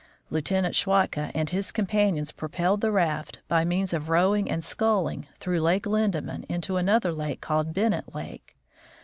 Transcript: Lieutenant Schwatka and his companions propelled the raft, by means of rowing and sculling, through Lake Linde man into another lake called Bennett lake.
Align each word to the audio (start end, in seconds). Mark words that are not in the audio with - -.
Lieutenant 0.31 0.73
Schwatka 0.75 1.29
and 1.35 1.51
his 1.51 1.71
companions 1.71 2.31
propelled 2.31 2.81
the 2.81 2.91
raft, 2.91 3.43
by 3.47 3.63
means 3.63 3.93
of 3.93 4.09
rowing 4.09 4.49
and 4.49 4.63
sculling, 4.63 5.27
through 5.39 5.59
Lake 5.61 5.85
Linde 5.85 6.23
man 6.23 6.43
into 6.49 6.77
another 6.77 7.11
lake 7.13 7.39
called 7.39 7.71
Bennett 7.71 8.15
lake. 8.15 8.57